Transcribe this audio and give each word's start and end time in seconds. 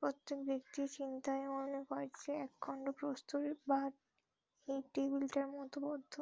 প্রত্যেক 0.02 0.38
ব্যক্তিই 0.46 0.88
চিন্তায় 0.96 1.46
মনে 1.50 1.80
কার্যে 1.90 2.32
একখণ্ড 2.46 2.84
প্রস্তর 2.98 3.40
বা 3.66 3.80
এই 4.68 4.80
টেবিলটার 4.94 5.46
মত 5.54 5.72
বদ্ধ। 5.84 6.14